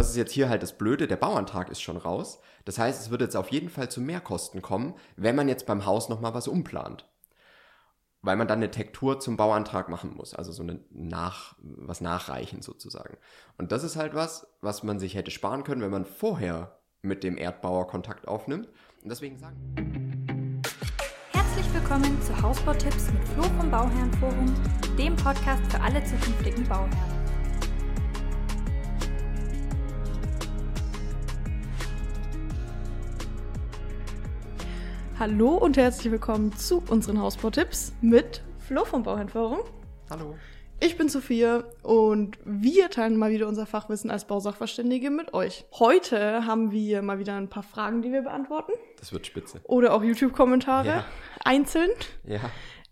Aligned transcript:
das 0.00 0.08
ist 0.08 0.16
jetzt 0.16 0.32
hier 0.32 0.48
halt 0.48 0.62
das 0.62 0.78
Blöde, 0.78 1.06
der 1.06 1.18
Bauantrag 1.18 1.68
ist 1.68 1.82
schon 1.82 1.98
raus. 1.98 2.40
Das 2.64 2.78
heißt, 2.78 3.02
es 3.02 3.10
wird 3.10 3.20
jetzt 3.20 3.36
auf 3.36 3.50
jeden 3.50 3.68
Fall 3.68 3.90
zu 3.90 4.00
Mehrkosten 4.00 4.62
kommen, 4.62 4.94
wenn 5.16 5.36
man 5.36 5.46
jetzt 5.46 5.66
beim 5.66 5.84
Haus 5.84 6.08
nochmal 6.08 6.32
was 6.32 6.48
umplant. 6.48 7.06
Weil 8.22 8.36
man 8.36 8.48
dann 8.48 8.60
eine 8.60 8.70
Tektur 8.70 9.20
zum 9.20 9.36
Bauantrag 9.36 9.90
machen 9.90 10.14
muss, 10.16 10.34
also 10.34 10.52
so 10.52 10.62
eine 10.62 10.80
nach, 10.88 11.54
was 11.58 12.00
nachreichen 12.00 12.62
sozusagen. 12.62 13.18
Und 13.58 13.72
das 13.72 13.84
ist 13.84 13.96
halt 13.96 14.14
was, 14.14 14.46
was 14.62 14.82
man 14.82 14.98
sich 14.98 15.14
hätte 15.14 15.30
sparen 15.30 15.64
können, 15.64 15.82
wenn 15.82 15.90
man 15.90 16.06
vorher 16.06 16.78
mit 17.02 17.22
dem 17.22 17.36
Erdbauer 17.36 17.86
Kontakt 17.86 18.26
aufnimmt. 18.26 18.68
Und 19.02 19.10
deswegen 19.10 19.38
sagen. 19.38 20.62
Herzlich 21.32 21.74
willkommen 21.74 22.22
zu 22.22 22.40
Hausbautipps 22.40 23.10
mit 23.12 23.28
Flo 23.28 23.42
vom 23.42 23.70
Bauherrenforum, 23.70 24.54
dem 24.96 25.14
Podcast 25.16 25.62
für 25.70 25.80
alle 25.82 26.02
zukünftigen 26.04 26.66
Bauherren. 26.66 27.19
Hallo 35.20 35.54
und 35.56 35.76
herzlich 35.76 36.10
willkommen 36.10 36.56
zu 36.56 36.82
unseren 36.88 37.20
Hausbautipps 37.20 37.92
mit 38.00 38.42
Flo 38.58 38.84
vom 38.86 39.02
Bauherrenforum. 39.02 39.58
Hallo. 40.08 40.34
Ich 40.82 40.96
bin 40.96 41.10
Sophia 41.10 41.64
und 41.82 42.38
wir 42.46 42.88
teilen 42.88 43.18
mal 43.18 43.30
wieder 43.30 43.46
unser 43.46 43.66
Fachwissen 43.66 44.10
als 44.10 44.24
Bausachverständige 44.26 45.10
mit 45.10 45.34
euch. 45.34 45.66
Heute 45.78 46.46
haben 46.46 46.72
wir 46.72 47.02
mal 47.02 47.18
wieder 47.18 47.36
ein 47.36 47.48
paar 47.48 47.62
Fragen, 47.62 48.00
die 48.00 48.10
wir 48.12 48.22
beantworten. 48.22 48.72
Das 48.98 49.12
wird 49.12 49.26
spitze. 49.26 49.60
Oder 49.64 49.92
auch 49.92 50.02
YouTube-Kommentare 50.02 50.86
Ja. 50.88 51.04
einzeln. 51.44 51.90
Ja, 52.24 52.40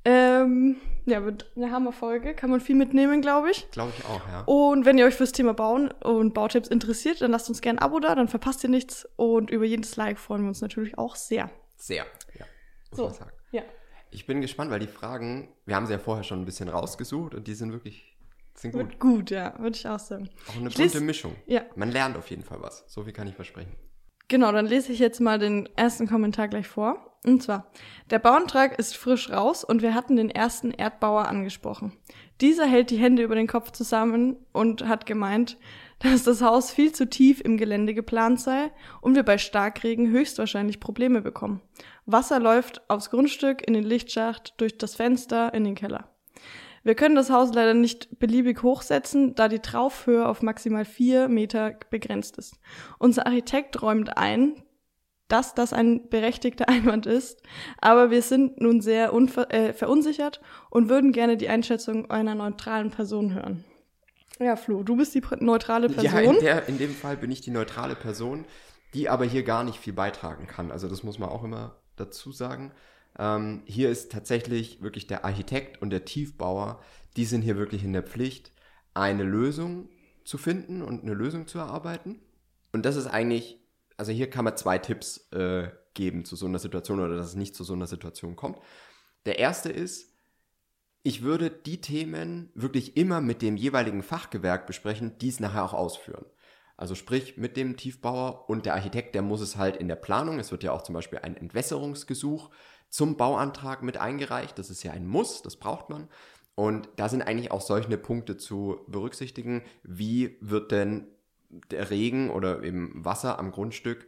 Ähm, 0.05 0.77
ja, 1.07 1.25
wird 1.25 1.51
eine 1.57 1.71
Hammerfolge. 1.71 2.35
Kann 2.35 2.51
man 2.51 2.61
viel 2.61 2.77
mitnehmen, 2.77 3.21
glaube 3.23 3.51
ich. 3.51 3.71
glaube 3.71 3.93
ich 3.99 4.05
auch, 4.05 4.21
ja. 4.29 4.43
Und 4.47 4.85
wenn 4.85 4.97
ihr 4.99 5.07
euch 5.07 5.15
fürs 5.15 5.33
Thema 5.33 5.55
Bauen 5.55 5.91
und 5.91 6.35
Bautipps 6.35 6.69
interessiert, 6.69 7.21
dann 7.23 7.31
lasst 7.31 7.49
uns 7.49 7.61
gerne 7.63 7.81
ein 7.81 7.83
Abo 7.85 8.01
da, 8.01 8.15
dann 8.15 8.29
verpasst 8.29 8.63
ihr 8.65 8.71
nichts. 8.71 9.09
Und 9.17 9.51
über 9.51 9.65
jedes 9.65 9.97
Like 9.97 10.19
freuen 10.19 10.43
wir 10.43 10.49
uns 10.49 10.61
natürlich 10.61 10.97
auch 10.99 11.17
sehr. 11.17 11.51
Sehr, 11.79 12.05
ja. 12.39 12.45
Muss 12.91 12.97
So. 12.99 13.05
man 13.07 13.15
sagen. 13.15 13.31
Ja. 13.53 13.63
Ich 14.11 14.27
bin 14.27 14.41
gespannt, 14.41 14.71
weil 14.71 14.81
die 14.81 14.87
Fragen, 14.87 15.49
wir 15.67 15.77
haben 15.77 15.87
sie 15.87 15.93
ja 15.93 15.99
vorher 15.99 16.25
schon 16.25 16.41
ein 16.43 16.45
bisschen 16.45 16.69
rausgesucht 16.69 17.35
und 17.35 17.47
die 17.47 17.55
sind 17.55 17.73
wirklich, 17.73 18.17
sind 18.55 18.73
gut. 18.73 18.81
Wird 18.81 18.99
gut, 19.01 19.31
ja, 19.31 19.55
würde 19.59 19.77
ich 19.77 19.87
auch 19.87 19.99
sagen. 19.99 20.29
Auch 20.49 20.57
eine 20.57 20.69
Ich 20.69 20.75
bunte 20.77 20.83
lese- 20.83 21.01
Mischung. 21.01 21.37
Ja. 21.47 21.63
Man 21.77 21.91
lernt 21.91 22.17
auf 22.17 22.29
jeden 22.31 22.43
Fall 22.43 22.61
was. 22.63 22.85
So 22.89 23.05
viel 23.05 23.13
kann 23.13 23.27
ich 23.29 23.35
versprechen. 23.35 23.75
Genau, 24.29 24.53
dann 24.53 24.67
lese 24.67 24.93
ich 24.93 24.99
jetzt 24.99 25.21
mal 25.21 25.39
den 25.39 25.69
ersten 25.77 26.07
Kommentar 26.07 26.49
gleich 26.49 26.69
vor. 26.69 27.19
Und 27.25 27.43
zwar, 27.43 27.71
der 28.11 28.19
Bauantrag 28.19 28.79
ist 28.79 28.97
frisch 28.97 29.31
raus 29.31 29.65
und 29.65 29.83
wir 29.83 29.95
hatten 29.95 30.17
den 30.17 30.31
ersten 30.31 30.71
Erdbauer 30.71 31.27
angesprochen. 31.27 31.97
Dieser 32.41 32.67
hält 32.67 32.91
die 32.91 32.99
Hände 32.99 33.23
über 33.23 33.35
den 33.35 33.47
Kopf 33.49 33.73
zusammen 33.73 34.37
und 34.53 34.87
hat 34.87 35.05
gemeint, 35.07 35.57
dass 36.01 36.25
das 36.25 36.43
Haus 36.43 36.71
viel 36.71 36.93
zu 36.93 37.09
tief 37.09 37.41
im 37.41 37.57
Gelände 37.57 37.95
geplant 37.95 38.41
sei 38.41 38.71
und 39.01 39.15
wir 39.15 39.23
bei 39.23 39.39
Starkregen 39.39 40.11
höchstwahrscheinlich 40.11 40.81
Probleme 40.81 41.21
bekommen. 41.21 41.61
Wasser 42.07 42.41
läuft 42.41 42.89
aufs 42.89 43.11
Grundstück, 43.11 43.67
in 43.67 43.75
den 43.75 43.85
Lichtschacht, 43.85 44.55
durch 44.59 44.79
das 44.79 44.95
Fenster, 44.95 45.53
in 45.55 45.65
den 45.65 45.75
Keller. 45.75 46.09
Wir 46.85 46.95
können 46.95 47.17
das 47.17 47.31
Haus 47.31 47.53
leider 47.53 47.75
nicht 47.75 48.19
beliebig 48.19 48.63
hochsetzen, 48.63 49.35
da 49.35 49.49
die 49.49 49.59
Traufhöhe 49.59 50.27
auf 50.27 50.43
maximal 50.43 50.85
vier 50.85 51.29
Meter 51.29 51.77
begrenzt 51.91 52.39
ist. 52.39 52.55
Unser 52.99 53.27
Architekt 53.27 53.83
räumt 53.83 54.17
ein, 54.17 54.63
dass 55.27 55.55
das 55.55 55.73
ein 55.73 56.09
berechtigter 56.09 56.69
Einwand 56.71 57.07
ist, 57.07 57.43
aber 57.81 58.11
wir 58.11 58.23
sind 58.23 58.61
nun 58.61 58.81
sehr 58.81 59.13
äh, 59.13 59.73
verunsichert 59.73 60.41
und 60.71 60.89
würden 60.89 61.13
gerne 61.13 61.37
die 61.37 61.49
Einschätzung 61.49 62.11
einer 62.11 62.35
neutralen 62.35 62.91
Person 62.91 63.35
hören. 63.35 63.65
Ja, 64.41 64.57
Flo, 64.57 64.83
du 64.83 64.97
bist 64.97 65.15
die 65.15 65.23
neutrale 65.41 65.89
Ja, 65.89 66.13
Person. 66.13 66.35
in, 66.37 66.41
der, 66.41 66.69
in 66.69 66.79
dem 66.79 66.95
Fall 66.95 67.17
bin 67.17 67.31
ich 67.31 67.41
die 67.41 67.51
neutrale 67.51 67.95
Person, 67.97 68.45
die 68.95 69.09
aber 69.09 69.25
hier 69.25 69.43
gar 69.43 69.65
nicht 69.65 69.79
viel 69.79 69.93
beitragen 69.93 70.47
kann. 70.47 70.71
Also 70.71 70.89
das 70.89 71.03
muss 71.03 71.19
man 71.19 71.29
auch 71.29 71.45
immer 71.45 71.77
dazu 71.97 72.31
sagen. 72.33 72.73
Ähm, 73.19 73.63
hier 73.67 73.91
ist 73.91 74.13
tatsächlich 74.13 74.81
wirklich 74.83 75.07
der 75.07 75.25
Architekt 75.25 75.83
und 75.83 75.91
der 75.91 76.05
Tiefbauer, 76.05 76.81
die 77.17 77.25
sind 77.25 77.43
hier 77.43 77.57
wirklich 77.57 77.83
in 77.85 77.93
der 77.93 78.05
Pflicht, 78.05 78.53
eine 78.95 79.25
Lösung 79.25 79.89
zu 80.25 80.39
finden 80.39 80.83
und 80.83 81.03
eine 81.03 81.15
Lösung 81.15 81.47
zu 81.47 81.59
erarbeiten. 81.59 82.21
Und 82.73 82.85
das 82.85 82.97
ist 82.97 83.07
eigentlich, 83.07 83.59
also 83.97 84.13
hier 84.13 84.31
kann 84.31 84.45
man 84.45 84.57
zwei 84.57 84.79
Tipps 84.79 85.31
äh, 85.33 85.69
geben 85.95 86.25
zu 86.25 86.37
so 86.37 86.47
einer 86.47 86.59
Situation 86.61 87.01
oder 87.01 87.17
dass 87.17 87.27
es 87.29 87.35
nicht 87.35 87.57
zu 87.57 87.65
so 87.65 87.73
einer 87.73 87.87
Situation 87.87 88.37
kommt. 88.37 88.59
Der 89.27 89.39
erste 89.39 89.71
ist, 89.71 90.08
ich 91.03 91.23
würde 91.23 91.51
die 91.51 91.81
Themen 91.81 92.51
wirklich 92.55 92.97
immer 92.97 93.21
mit 93.21 93.43
dem 93.43 93.57
jeweiligen 93.57 94.03
Fachgewerk 94.03 94.67
besprechen, 94.67 95.19
die 95.19 95.29
es 95.29 95.41
nachher 95.41 95.65
auch 95.65 95.75
ausführen. 95.75 96.27
Also 96.77 96.95
sprich 96.95 97.37
mit 97.37 97.57
dem 97.57 97.77
Tiefbauer 97.77 98.49
und 98.49 98.65
der 98.67 98.75
Architekt, 98.75 99.15
der 99.15 99.23
muss 99.23 99.41
es 99.41 99.57
halt 99.57 99.77
in 99.77 99.89
der 99.89 99.97
Planung, 99.97 100.39
es 100.39 100.53
wird 100.53 100.63
ja 100.63 100.73
auch 100.73 100.83
zum 100.83 100.95
Beispiel 100.95 101.19
ein 101.21 101.37
Entwässerungsgesuch 101.37 102.51
zum 102.89 103.17
Bauantrag 103.17 103.83
mit 103.83 103.97
eingereicht, 103.97 104.59
das 104.59 104.71
ist 104.71 104.83
ja 104.83 104.93
ein 104.93 105.07
Muss, 105.07 105.43
das 105.43 105.57
braucht 105.57 105.91
man. 105.91 106.09
Und 106.55 106.89
da 106.97 107.09
sind 107.09 107.23
eigentlich 107.23 107.51
auch 107.51 107.61
solche 107.61 107.99
Punkte 107.99 108.37
zu 108.37 108.81
berücksichtigen, 108.87 109.63
wie 109.83 110.39
wird 110.41 110.73
denn 110.73 111.09
der 111.71 111.91
Regen 111.91 112.31
oder 112.31 112.63
eben 112.63 113.05
Wasser 113.05 113.39
am 113.39 113.53
Grundstück 113.53 114.07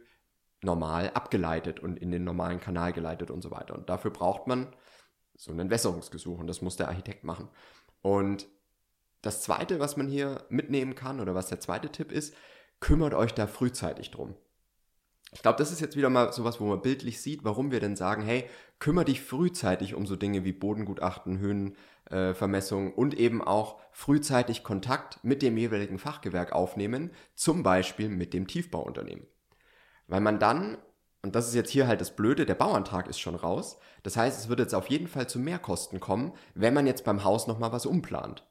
normal 0.61 1.11
abgeleitet 1.13 1.79
und 1.79 1.97
in 1.97 2.11
den 2.11 2.23
normalen 2.23 2.59
Kanal 2.59 2.93
geleitet 2.93 3.31
und 3.31 3.41
so 3.41 3.51
weiter. 3.51 3.75
Und 3.75 3.89
dafür 3.89 4.11
braucht 4.11 4.47
man 4.47 4.67
so 5.41 5.51
ein 5.51 5.59
Entwässerungsgesuch 5.59 6.37
und 6.37 6.45
das 6.45 6.61
muss 6.61 6.75
der 6.75 6.87
Architekt 6.87 7.23
machen. 7.23 7.49
Und 8.03 8.47
das 9.23 9.41
zweite, 9.41 9.79
was 9.79 9.97
man 9.97 10.07
hier 10.07 10.45
mitnehmen 10.49 10.93
kann 10.93 11.19
oder 11.19 11.33
was 11.33 11.47
der 11.47 11.59
zweite 11.59 11.89
Tipp 11.89 12.11
ist, 12.11 12.35
kümmert 12.79 13.15
euch 13.15 13.33
da 13.33 13.47
frühzeitig 13.47 14.11
drum. 14.11 14.35
Ich 15.31 15.41
glaube, 15.41 15.57
das 15.57 15.71
ist 15.71 15.81
jetzt 15.81 15.95
wieder 15.95 16.11
mal 16.11 16.31
sowas, 16.31 16.59
wo 16.59 16.65
man 16.65 16.83
bildlich 16.83 17.21
sieht, 17.21 17.43
warum 17.43 17.71
wir 17.71 17.79
denn 17.79 17.95
sagen, 17.95 18.21
hey, 18.21 18.47
kümmere 18.77 19.05
dich 19.05 19.21
frühzeitig 19.21 19.95
um 19.95 20.05
so 20.05 20.15
Dinge 20.15 20.43
wie 20.43 20.51
Bodengutachten, 20.51 21.39
Höhenvermessung 21.39 22.91
äh, 22.91 22.93
und 22.93 23.15
eben 23.15 23.41
auch 23.41 23.79
frühzeitig 23.91 24.63
Kontakt 24.63 25.23
mit 25.23 25.41
dem 25.41 25.57
jeweiligen 25.57 25.97
Fachgewerk 25.97 26.51
aufnehmen, 26.51 27.09
zum 27.33 27.63
Beispiel 27.63 28.09
mit 28.09 28.35
dem 28.35 28.45
Tiefbauunternehmen. 28.45 29.25
Weil 30.05 30.21
man 30.21 30.37
dann, 30.37 30.77
und 31.23 31.35
das 31.35 31.47
ist 31.47 31.53
jetzt 31.53 31.69
hier 31.69 31.87
halt 31.87 32.01
das 32.01 32.15
Blöde, 32.15 32.45
der 32.45 32.55
Bauantrag 32.55 33.07
ist 33.07 33.19
schon 33.19 33.35
raus. 33.35 33.77
Das 34.01 34.17
heißt, 34.17 34.39
es 34.39 34.49
wird 34.49 34.59
jetzt 34.59 34.73
auf 34.73 34.89
jeden 34.89 35.07
Fall 35.07 35.27
zu 35.27 35.39
Mehrkosten 35.39 35.99
kommen, 35.99 36.33
wenn 36.55 36.73
man 36.73 36.87
jetzt 36.87 37.03
beim 37.03 37.23
Haus 37.23 37.45
nochmal 37.45 37.71
was 37.71 37.85
umplant. 37.85 38.47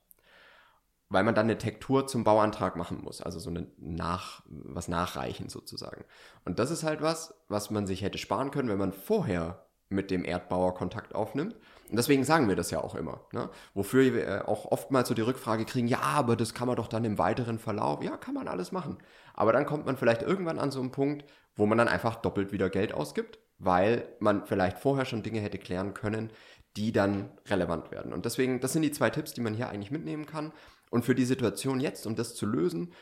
Weil 1.09 1.25
man 1.25 1.35
dann 1.35 1.47
eine 1.47 1.59
Tektur 1.59 2.07
zum 2.07 2.23
Bauantrag 2.23 2.77
machen 2.77 3.03
muss, 3.03 3.21
also 3.21 3.41
so 3.41 3.51
eine 3.51 3.67
nach, 3.79 4.45
was 4.47 4.87
nachreichen 4.87 5.49
sozusagen. 5.49 6.05
Und 6.45 6.61
das 6.61 6.71
ist 6.71 6.85
halt 6.85 7.03
was, 7.03 7.35
was 7.49 7.71
man 7.71 7.89
sich 7.89 8.03
hätte 8.03 8.19
sparen 8.19 8.53
können, 8.53 8.69
wenn 8.69 8.79
man 8.79 8.93
vorher 8.93 9.67
mit 9.89 10.13
dem 10.13 10.25
Erdbauer 10.25 10.75
Kontakt 10.75 11.17
aufnimmt. 11.17 11.57
Und 11.91 11.97
deswegen 11.97 12.23
sagen 12.23 12.49
wir 12.49 12.55
das 12.55 12.71
ja 12.71 12.81
auch 12.81 12.95
immer. 12.95 13.27
Ne? 13.33 13.51
Wofür 13.75 14.15
wir 14.15 14.27
äh, 14.27 14.41
auch 14.43 14.67
oftmals 14.67 15.09
so 15.09 15.15
die 15.15 15.23
Rückfrage 15.23 15.65
kriegen, 15.65 15.89
ja, 15.89 16.01
aber 16.01 16.37
das 16.37 16.55
kann 16.55 16.69
man 16.69 16.77
doch 16.77 16.87
dann 16.87 17.05
im 17.05 17.19
weiteren 17.19 17.59
Verlauf. 17.59 18.03
Ja, 18.03 18.17
kann 18.17 18.35
man 18.35 18.47
alles 18.47 18.71
machen. 18.71 18.99
Aber 19.35 19.53
dann 19.53 19.67
kommt 19.67 19.87
man 19.87 19.97
vielleicht 19.97 20.23
irgendwann 20.23 20.61
an 20.61 20.71
so 20.71 20.81
einen 20.81 20.93
Punkt, 20.93 21.25
wo 21.57 21.67
man 21.67 21.79
dann 21.79 21.89
einfach 21.89 22.17
doppelt 22.17 22.53
wieder 22.53 22.71
Geld 22.71 22.95
ausgibt, 22.95 23.41
weil 23.59 24.09
man 24.21 24.47
vielleicht 24.47 24.79
vorher 24.79 25.05
schon 25.05 25.25
Dinge 25.25 25.41
hätte 25.41 25.59
klären 25.59 25.93
können, 25.93 26.31
die 26.77 26.93
dann 26.93 27.31
relevant 27.47 27.91
werden. 27.91 28.13
Und 28.13 28.25
deswegen, 28.25 28.61
das 28.61 28.73
sind 28.73 28.83
die 28.83 28.93
zwei 28.93 29.11
Tipps, 29.11 29.35
die 29.35 29.41
man 29.41 29.55
hier 29.55 29.69
eigentlich 29.69 29.91
mitnehmen 29.91 30.27
kann. 30.27 30.53
Und 30.91 31.05
für 31.05 31.17
die 31.17 31.25
Situation 31.25 31.81
jetzt, 31.81 32.07
um 32.07 32.15
das 32.15 32.37
zu 32.37 32.47
lösen, 32.47 32.93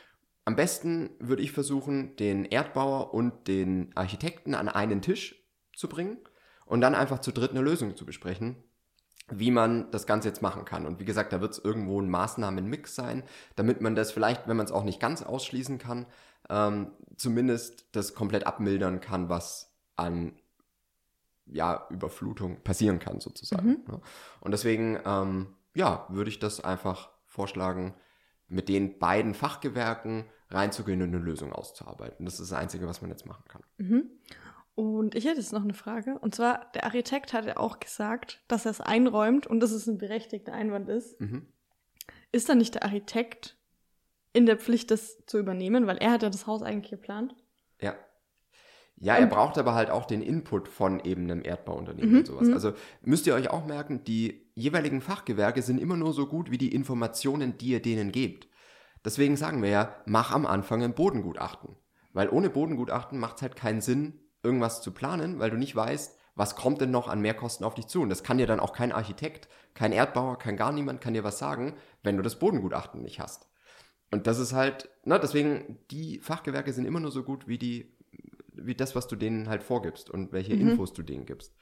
am 0.47 0.56
besten 0.56 1.10
würde 1.20 1.43
ich 1.43 1.53
versuchen, 1.53 2.16
den 2.16 2.47
Erdbauer 2.47 3.12
und 3.12 3.49
den 3.49 3.94
Architekten 3.94 4.55
an 4.55 4.70
einen 4.70 5.03
Tisch 5.03 5.44
zu 5.76 5.91
bringen 5.91 6.16
und 6.65 6.81
dann 6.81 6.94
einfach 6.94 7.19
zu 7.19 7.32
dritt 7.32 7.50
eine 7.50 7.60
Lösung 7.60 7.97
zu 7.97 8.06
besprechen, 8.06 8.56
wie 9.31 9.50
man 9.50 9.91
das 9.91 10.06
Ganze 10.06 10.28
jetzt 10.28 10.43
machen 10.43 10.65
kann. 10.65 10.87
Und 10.87 11.00
wie 11.00 11.05
gesagt, 11.05 11.33
da 11.33 11.41
wird 11.41 11.53
es 11.53 11.59
irgendwo 11.59 12.00
ein 12.00 12.09
Maßnahmenmix 12.09 12.94
sein, 12.94 13.22
damit 13.56 13.81
man 13.81 13.94
das 13.94 14.12
vielleicht, 14.12 14.49
wenn 14.49 14.56
man 14.56 14.67
es 14.67 14.73
auch 14.73 14.85
nicht 14.85 15.00
ganz 15.00 15.23
ausschließen 15.23 15.79
kann, 15.79 16.06
ähm, 16.49 16.93
zumindest 17.17 17.87
das 17.93 18.14
komplett 18.14 18.47
abmildern 18.47 19.00
kann, 19.00 19.29
was 19.29 19.75
an 19.97 20.32
ja, 21.47 21.87
Überflutung 21.91 22.62
passieren 22.62 22.99
kann, 22.99 23.20
sozusagen. 23.20 23.85
ne? 23.87 24.00
Und 24.41 24.52
deswegen, 24.52 24.99
ähm, 25.05 25.55
ja, 25.75 26.06
würde 26.08 26.31
ich 26.31 26.38
das 26.38 26.62
einfach 26.62 27.11
vorschlagen, 27.26 27.94
mit 28.49 28.69
den 28.69 28.99
beiden 28.99 29.35
Fachgewerken 29.35 30.25
reinzugehen 30.50 31.02
und 31.02 31.08
eine 31.08 31.19
Lösung 31.19 31.52
auszuarbeiten. 31.52 32.25
Das 32.25 32.41
ist 32.41 32.50
das 32.50 32.58
Einzige, 32.58 32.87
was 32.87 33.02
man 33.02 33.11
jetzt 33.11 33.26
machen 33.26 33.44
kann. 33.47 33.62
Mhm. 33.76 34.11
Und 34.78 35.16
ich 35.16 35.25
hätte 35.25 35.40
jetzt 35.40 35.52
noch 35.52 35.64
eine 35.64 35.75
Frage. 35.75 36.16
Und 36.20 36.36
zwar, 36.36 36.70
der 36.72 36.84
Architekt 36.84 37.32
hat 37.32 37.44
ja 37.46 37.56
auch 37.56 37.80
gesagt, 37.80 38.44
dass 38.46 38.64
er 38.64 38.70
es 38.70 38.80
einräumt 38.80 39.44
und 39.44 39.58
dass 39.58 39.72
es 39.72 39.88
ein 39.88 39.98
berechtigter 39.98 40.52
Einwand 40.52 40.88
ist. 40.88 41.20
Mhm. 41.20 41.48
Ist 42.30 42.48
dann 42.48 42.58
nicht 42.58 42.76
der 42.76 42.84
Architekt 42.84 43.56
in 44.32 44.46
der 44.46 44.56
Pflicht, 44.56 44.92
das 44.92 45.25
zu 45.26 45.36
übernehmen, 45.40 45.88
weil 45.88 45.96
er 45.96 46.12
hat 46.12 46.22
ja 46.22 46.30
das 46.30 46.46
Haus 46.46 46.62
eigentlich 46.62 46.90
geplant? 46.92 47.34
Ja. 47.80 47.96
Ja, 48.98 49.16
er 49.16 49.25
Und- 49.25 49.30
braucht 49.30 49.58
aber 49.58 49.75
halt 49.75 49.90
auch 49.90 50.04
den 50.04 50.22
Input 50.22 50.69
von 50.69 51.00
eben 51.00 51.25
einem 51.28 51.44
Erdbauunternehmen 51.44 52.12
Mhm, 52.12 52.19
und 52.19 52.26
sowas. 52.28 52.46
mhm. 52.46 52.54
Also 52.54 52.72
müsst 53.02 53.26
ihr 53.26 53.34
euch 53.34 53.50
auch 53.50 53.66
merken, 53.66 54.04
die 54.04 54.48
jeweiligen 54.54 55.00
Fachgewerke 55.00 55.60
sind 55.60 55.78
immer 55.80 55.96
nur 55.96 56.12
so 56.12 56.28
gut 56.28 56.52
wie 56.52 56.58
die 56.58 56.72
Informationen, 56.72 57.58
die 57.58 57.70
ihr 57.70 57.82
denen 57.82 58.12
gebt. 58.12 58.46
Deswegen 59.04 59.36
sagen 59.36 59.60
wir 59.60 59.70
ja, 59.70 59.96
mach 60.06 60.30
am 60.30 60.46
Anfang 60.46 60.84
ein 60.84 60.94
Bodengutachten. 60.94 61.75
Weil 62.12 62.28
ohne 62.28 62.48
Bodengutachten 62.48 63.19
macht 63.19 63.36
es 63.38 63.42
halt 63.42 63.56
keinen 63.56 63.80
Sinn, 63.80 64.20
irgendwas 64.49 64.81
zu 64.81 64.93
planen, 64.93 65.39
weil 65.39 65.50
du 65.50 65.59
nicht 65.59 65.77
weißt, 65.77 66.19
was 66.35 66.56
kommt 66.56 66.81
denn 66.81 66.91
noch 66.91 67.09
an 67.09 67.21
Mehrkosten 67.21 67.67
auf 67.67 67.75
dich 67.75 67.87
zu? 67.89 68.00
Und 68.00 68.09
das 68.09 68.23
kann 68.23 68.39
dir 68.39 68.47
dann 68.47 68.61
auch 68.61 68.73
kein 68.73 68.93
Architekt, 68.93 69.49
kein 69.75 69.93
Erdbauer, 69.93 70.39
kein 70.39 70.56
gar 70.56 70.73
niemand 70.73 71.03
kann 71.03 71.12
dir 71.12 71.25
was 71.25 71.39
sagen, 71.39 71.75
wenn 72.03 72.17
du 72.17 72.23
das 72.23 72.39
Bodengutachten 72.39 73.03
nicht 73.03 73.21
hast. 73.21 73.49
Und 74.11 74.27
das 74.27 74.39
ist 74.39 74.55
halt, 74.55 74.89
ne, 75.05 75.21
deswegen, 75.21 75.79
die 75.91 76.21
Fachgewerke 76.21 76.73
sind 76.73 76.87
immer 76.87 77.00
nur 77.00 77.11
so 77.11 77.23
gut 77.23 77.47
wie 77.47 77.59
die, 77.59 77.93
wie 78.53 78.75
das, 78.75 78.95
was 78.97 79.06
du 79.06 79.17
denen 79.17 79.49
halt 79.49 79.62
vorgibst 79.62 80.09
und 80.09 80.33
welche 80.33 80.55
mhm. 80.55 80.71
Infos 80.71 80.93
du 80.95 81.03
denen 81.03 81.27
gibst. 81.27 81.55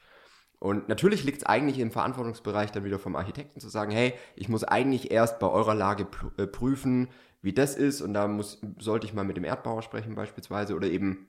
Und 0.59 0.87
natürlich 0.87 1.23
liegt 1.23 1.39
es 1.39 1.45
eigentlich 1.45 1.79
im 1.79 1.91
Verantwortungsbereich 1.91 2.71
dann 2.71 2.85
wieder 2.85 2.99
vom 2.99 3.15
Architekten 3.15 3.59
zu 3.59 3.69
sagen, 3.69 3.91
hey, 3.91 4.13
ich 4.35 4.47
muss 4.49 4.63
eigentlich 4.63 5.11
erst 5.11 5.39
bei 5.39 5.47
eurer 5.47 5.75
Lage 5.75 6.07
äh, 6.37 6.47
prüfen, 6.47 7.09
wie 7.41 7.53
das 7.53 7.75
ist 7.75 8.01
und 8.01 8.13
da 8.13 8.27
muss, 8.27 8.61
sollte 8.79 9.05
ich 9.05 9.13
mal 9.13 9.25
mit 9.25 9.37
dem 9.37 9.43
Erdbauer 9.43 9.81
sprechen 9.81 10.15
beispielsweise 10.15 10.75
oder 10.75 10.87
eben, 10.87 11.27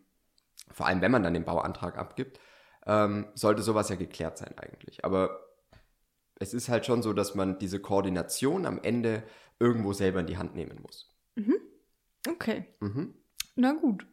vor 0.73 0.87
allem 0.87 1.00
wenn 1.00 1.12
man 1.12 1.23
dann 1.23 1.35
den 1.35 1.44
Bauantrag 1.44 1.99
abgibt, 1.99 2.38
ähm, 2.87 3.26
sollte 3.35 3.62
sowas 3.62 3.88
ja 3.88 3.97
geklärt 3.97 4.38
sein 4.38 4.55
eigentlich. 4.59 5.05
Aber 5.05 5.41
es 6.37 6.55
ist 6.55 6.69
halt 6.69 6.87
schon 6.87 7.03
so, 7.03 7.12
dass 7.12 7.35
man 7.35 7.59
diese 7.59 7.81
Koordination 7.81 8.67
am 8.67 8.81
Ende 8.82 9.23
irgendwo 9.59 9.93
selber 9.93 10.20
in 10.20 10.26
die 10.26 10.38
Hand 10.38 10.55
nehmen 10.55 10.81
muss. 10.81 11.15
Mhm. 11.35 11.56
Okay. 12.29 12.67
Mhm. 12.81 13.15
Na 13.56 13.73
gut. 13.73 14.06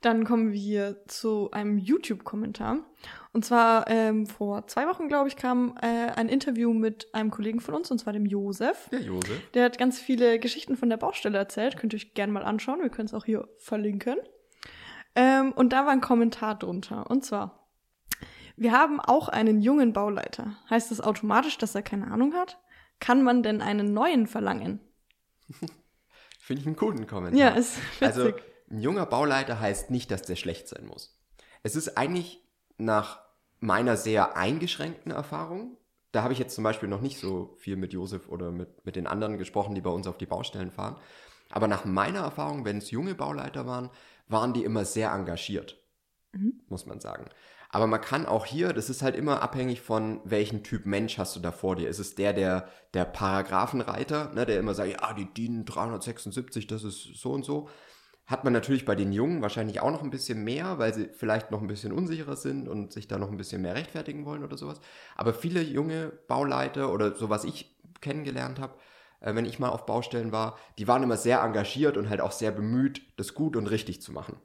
Dann 0.00 0.24
kommen 0.24 0.52
wir 0.52 1.02
zu 1.06 1.50
einem 1.50 1.78
YouTube-Kommentar. 1.78 2.84
Und 3.32 3.44
zwar 3.46 3.88
ähm, 3.88 4.26
vor 4.26 4.66
zwei 4.66 4.86
Wochen, 4.86 5.08
glaube 5.08 5.28
ich, 5.28 5.36
kam 5.36 5.78
äh, 5.80 6.10
ein 6.14 6.28
Interview 6.28 6.74
mit 6.74 7.14
einem 7.14 7.30
Kollegen 7.30 7.60
von 7.60 7.74
uns, 7.74 7.90
und 7.90 7.98
zwar 7.98 8.12
dem 8.12 8.26
Josef. 8.26 8.88
Ja, 8.92 8.98
Josef. 8.98 9.50
Der 9.54 9.64
hat 9.64 9.78
ganz 9.78 9.98
viele 9.98 10.38
Geschichten 10.38 10.76
von 10.76 10.90
der 10.90 10.98
Baustelle 10.98 11.38
erzählt. 11.38 11.78
Könnt 11.78 11.94
ihr 11.94 11.96
euch 11.96 12.12
gerne 12.12 12.34
mal 12.34 12.44
anschauen. 12.44 12.82
Wir 12.82 12.90
können 12.90 13.06
es 13.06 13.14
auch 13.14 13.24
hier 13.24 13.48
verlinken. 13.56 14.16
Ähm, 15.14 15.52
und 15.52 15.72
da 15.72 15.84
war 15.86 15.92
ein 15.92 16.00
Kommentar 16.00 16.56
drunter. 16.56 17.10
Und 17.10 17.24
zwar, 17.24 17.68
wir 18.56 18.72
haben 18.72 19.00
auch 19.00 19.28
einen 19.28 19.60
jungen 19.60 19.92
Bauleiter. 19.92 20.56
Heißt 20.70 20.90
das 20.90 21.00
automatisch, 21.00 21.58
dass 21.58 21.74
er 21.74 21.82
keine 21.82 22.10
Ahnung 22.10 22.34
hat? 22.34 22.60
Kann 23.00 23.22
man 23.22 23.42
denn 23.42 23.60
einen 23.60 23.92
neuen 23.92 24.26
verlangen? 24.26 24.80
Finde 26.40 26.60
ich 26.60 26.66
einen 26.66 26.76
guten 26.76 27.06
Kommentar. 27.06 27.38
Ja, 27.38 27.48
ist 27.50 27.76
witzig. 28.00 28.02
Also, 28.02 28.32
ein 28.70 28.80
junger 28.80 29.06
Bauleiter 29.06 29.60
heißt 29.60 29.90
nicht, 29.90 30.10
dass 30.10 30.22
der 30.22 30.36
schlecht 30.36 30.68
sein 30.68 30.86
muss. 30.86 31.20
Es 31.62 31.76
ist 31.76 31.96
eigentlich 31.96 32.42
nach 32.76 33.20
meiner 33.60 33.96
sehr 33.96 34.36
eingeschränkten 34.36 35.12
Erfahrung, 35.12 35.76
da 36.14 36.22
habe 36.22 36.32
ich 36.32 36.38
jetzt 36.38 36.54
zum 36.54 36.62
Beispiel 36.62 36.88
noch 36.88 37.00
nicht 37.00 37.18
so 37.18 37.56
viel 37.58 37.76
mit 37.76 37.92
Josef 37.92 38.28
oder 38.28 38.52
mit, 38.52 38.86
mit 38.86 38.94
den 38.94 39.08
anderen 39.08 39.36
gesprochen, 39.36 39.74
die 39.74 39.80
bei 39.80 39.90
uns 39.90 40.06
auf 40.06 40.16
die 40.16 40.26
Baustellen 40.26 40.70
fahren. 40.70 40.96
Aber 41.50 41.66
nach 41.66 41.84
meiner 41.84 42.20
Erfahrung, 42.20 42.64
wenn 42.64 42.78
es 42.78 42.92
junge 42.92 43.16
Bauleiter 43.16 43.66
waren, 43.66 43.90
waren 44.26 44.52
die 44.52 44.64
immer 44.64 44.84
sehr 44.84 45.10
engagiert, 45.12 45.82
mhm. 46.32 46.60
muss 46.68 46.86
man 46.86 47.00
sagen. 47.00 47.26
Aber 47.70 47.88
man 47.88 48.00
kann 48.00 48.24
auch 48.24 48.46
hier, 48.46 48.72
das 48.72 48.88
ist 48.88 49.02
halt 49.02 49.16
immer 49.16 49.42
abhängig 49.42 49.80
von 49.80 50.20
welchen 50.24 50.62
Typ 50.62 50.86
Mensch 50.86 51.18
hast 51.18 51.34
du 51.34 51.40
da 51.40 51.50
vor 51.50 51.74
dir. 51.74 51.88
Ist 51.88 51.98
es 51.98 52.14
der, 52.14 52.32
der, 52.32 52.68
der 52.94 53.04
Paragraphenreiter, 53.04 54.32
ne, 54.32 54.46
der 54.46 54.60
immer 54.60 54.74
sagt, 54.74 54.90
ja, 54.90 55.12
die 55.12 55.32
DIN 55.32 55.64
376, 55.64 56.68
das 56.68 56.84
ist 56.84 57.14
so 57.14 57.32
und 57.32 57.44
so 57.44 57.68
hat 58.26 58.44
man 58.44 58.52
natürlich 58.52 58.84
bei 58.84 58.94
den 58.94 59.12
Jungen 59.12 59.42
wahrscheinlich 59.42 59.80
auch 59.80 59.90
noch 59.90 60.02
ein 60.02 60.10
bisschen 60.10 60.44
mehr, 60.44 60.78
weil 60.78 60.94
sie 60.94 61.08
vielleicht 61.12 61.50
noch 61.50 61.60
ein 61.60 61.66
bisschen 61.66 61.92
unsicherer 61.92 62.36
sind 62.36 62.68
und 62.68 62.92
sich 62.92 63.06
da 63.06 63.18
noch 63.18 63.30
ein 63.30 63.36
bisschen 63.36 63.60
mehr 63.60 63.74
rechtfertigen 63.74 64.24
wollen 64.24 64.44
oder 64.44 64.56
sowas. 64.56 64.80
Aber 65.14 65.34
viele 65.34 65.60
junge 65.60 66.10
Bauleiter 66.26 66.90
oder 66.90 67.14
so 67.16 67.28
was 67.28 67.44
ich 67.44 67.76
kennengelernt 68.00 68.60
habe, 68.60 68.74
äh, 69.24 69.34
wenn 69.34 69.46
ich 69.46 69.58
mal 69.58 69.70
auf 69.70 69.86
Baustellen 69.86 70.32
war, 70.32 70.56
die 70.78 70.86
waren 70.86 71.02
immer 71.02 71.16
sehr 71.16 71.40
engagiert 71.40 71.96
und 71.96 72.08
halt 72.10 72.20
auch 72.20 72.32
sehr 72.32 72.50
bemüht, 72.50 73.02
das 73.16 73.34
gut 73.34 73.56
und 73.56 73.66
richtig 73.66 74.02
zu 74.02 74.12
machen. 74.12 74.36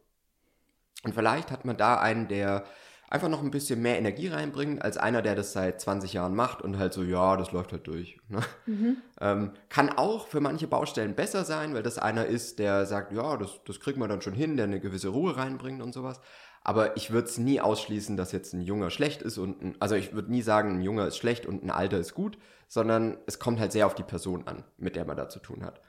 Und 1.03 1.13
vielleicht 1.13 1.51
hat 1.51 1.65
man 1.65 1.77
da 1.77 1.99
einen, 1.99 2.27
der 2.27 2.63
einfach 3.09 3.29
noch 3.29 3.41
ein 3.41 3.51
bisschen 3.51 3.81
mehr 3.81 3.97
Energie 3.97 4.27
reinbringen, 4.27 4.81
als 4.81 4.97
einer, 4.97 5.21
der 5.21 5.35
das 5.35 5.53
seit 5.53 5.81
20 5.81 6.13
Jahren 6.13 6.35
macht 6.35 6.61
und 6.61 6.77
halt 6.77 6.93
so, 6.93 7.03
ja, 7.03 7.37
das 7.37 7.51
läuft 7.51 7.71
halt 7.71 7.87
durch. 7.87 8.19
Ne? 8.27 8.41
Mhm. 8.67 8.97
Ähm, 9.19 9.51
kann 9.69 9.89
auch 9.89 10.27
für 10.27 10.41
manche 10.41 10.67
Baustellen 10.67 11.15
besser 11.15 11.43
sein, 11.43 11.73
weil 11.73 11.83
das 11.83 11.97
einer 11.97 12.25
ist, 12.25 12.59
der 12.59 12.85
sagt, 12.85 13.11
ja, 13.11 13.37
das, 13.37 13.61
das 13.65 13.79
kriegt 13.79 13.97
man 13.97 14.09
dann 14.09 14.21
schon 14.21 14.33
hin, 14.33 14.57
der 14.57 14.65
eine 14.65 14.79
gewisse 14.79 15.09
Ruhe 15.09 15.35
reinbringt 15.35 15.81
und 15.81 15.93
sowas. 15.93 16.21
Aber 16.69 16.95
ich 16.97 17.11
würde 17.11 17.27
es 17.27 17.37
nie 17.37 17.59
ausschließen, 17.59 18.15
dass 18.15 18.31
jetzt 18.31 18.53
ein 18.53 18.61
Junger 18.61 18.91
schlecht 18.91 19.21
ist 19.21 19.37
und 19.37 19.61
ein, 19.61 19.75
also 19.79 19.95
ich 19.95 20.13
würde 20.13 20.31
nie 20.31 20.43
sagen, 20.43 20.75
ein 20.75 20.81
Junger 20.81 21.07
ist 21.07 21.17
schlecht 21.17 21.45
und 21.45 21.63
ein 21.63 21.71
Alter 21.71 21.97
ist 21.97 22.13
gut, 22.13 22.37
sondern 22.67 23.17
es 23.25 23.39
kommt 23.39 23.59
halt 23.59 23.71
sehr 23.71 23.87
auf 23.87 23.95
die 23.95 24.03
Person 24.03 24.47
an, 24.47 24.63
mit 24.77 24.95
der 24.95 25.05
man 25.05 25.17
da 25.17 25.29
zu 25.29 25.39
tun 25.39 25.63
hat. 25.65 25.81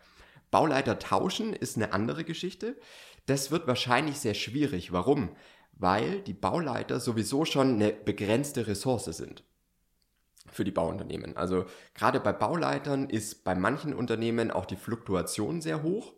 Bauleiter 0.50 0.98
tauschen 0.98 1.52
ist 1.52 1.76
eine 1.76 1.92
andere 1.92 2.24
Geschichte. 2.24 2.76
Das 3.26 3.50
wird 3.50 3.66
wahrscheinlich 3.66 4.18
sehr 4.18 4.34
schwierig. 4.34 4.90
Warum? 4.90 5.30
weil 5.80 6.20
die 6.20 6.34
Bauleiter 6.34 7.00
sowieso 7.00 7.44
schon 7.44 7.74
eine 7.74 7.92
begrenzte 7.92 8.66
Ressource 8.66 9.06
sind 9.06 9.42
für 10.46 10.64
die 10.64 10.70
Bauunternehmen. 10.70 11.36
Also 11.36 11.64
gerade 11.94 12.20
bei 12.20 12.32
Bauleitern 12.32 13.08
ist 13.08 13.44
bei 13.44 13.54
manchen 13.54 13.94
Unternehmen 13.94 14.50
auch 14.50 14.66
die 14.66 14.76
Fluktuation 14.76 15.62
sehr 15.62 15.82
hoch. 15.82 16.12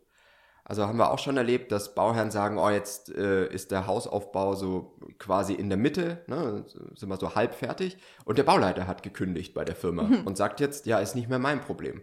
Also 0.65 0.87
haben 0.87 0.99
wir 0.99 1.11
auch 1.11 1.19
schon 1.19 1.37
erlebt, 1.37 1.73
dass 1.73 1.95
Bauherren 1.95 2.31
sagen, 2.31 2.59
oh, 2.59 2.71
jetzt 2.71 3.13
äh, 3.15 3.49
ist 3.49 3.73
der 3.73 3.87
Hausaufbau 3.87 4.55
so 4.55 4.97
quasi 5.19 5.55
in 5.55 5.69
der 5.69 5.79
Mitte, 5.79 6.23
ne, 6.29 6.65
sind 6.95 7.09
wir 7.09 7.17
so 7.17 7.35
halb 7.35 7.55
fertig. 7.55 7.99
Und 8.25 8.39
der 8.39 8.45
Bauleiter 8.45 8.87
hat 8.87 9.03
gekündigt 9.03 9.55
bei 9.55 9.65
der 9.65 9.75
Firma 9.75 10.05
mhm. 10.05 10.27
und 10.27 10.37
sagt 10.37 10.61
jetzt, 10.61 10.87
ja, 10.87 11.01
ist 11.01 11.17
nicht 11.17 11.29
mehr 11.29 11.41
mein 11.41 11.61
Problem. 11.61 12.03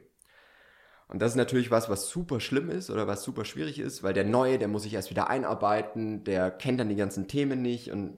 Und 1.08 1.22
das 1.22 1.32
ist 1.32 1.38
natürlich 1.38 1.72
was, 1.72 1.90
was 1.90 2.10
super 2.10 2.40
schlimm 2.40 2.70
ist 2.70 2.90
oder 2.90 3.08
was 3.08 3.24
super 3.24 3.46
schwierig 3.46 3.80
ist, 3.80 4.04
weil 4.04 4.14
der 4.14 4.26
Neue, 4.26 4.60
der 4.60 4.68
muss 4.68 4.84
sich 4.84 4.94
erst 4.94 5.10
wieder 5.10 5.30
einarbeiten, 5.30 6.24
der 6.24 6.52
kennt 6.52 6.80
dann 6.80 6.90
die 6.90 6.96
ganzen 6.96 7.28
Themen 7.28 7.62
nicht 7.62 7.92
und 7.92 8.18